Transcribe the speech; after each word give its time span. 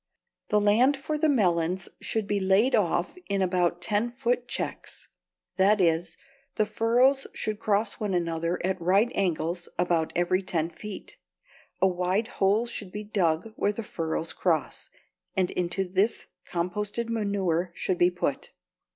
The 0.49 0.59
land 0.59 0.97
for 0.97 1.15
the 1.15 1.29
melons 1.29 1.87
should 1.99 2.25
be 2.25 2.39
laid 2.39 2.73
off 2.73 3.15
in 3.29 3.43
about 3.43 3.83
ten 3.83 4.09
foot 4.11 4.47
checks; 4.47 5.07
that 5.57 5.79
is, 5.79 6.17
the 6.55 6.65
furrows 6.65 7.27
should 7.33 7.59
cross 7.59 7.99
one 7.99 8.15
another 8.15 8.59
at 8.65 8.81
right 8.81 9.11
angles 9.13 9.69
about 9.77 10.11
every 10.15 10.41
ten 10.41 10.71
feet. 10.71 11.17
A 11.83 11.87
wide 11.87 12.29
hole 12.41 12.65
should 12.65 12.91
be 12.91 13.03
dug 13.03 13.53
where 13.55 13.71
the 13.71 13.83
furrows 13.83 14.33
cross, 14.33 14.89
and 15.37 15.51
into 15.51 15.85
this 15.85 16.25
composted 16.51 17.07
manure 17.07 17.69
should 17.75 17.99
be 17.99 18.09
put. 18.09 18.49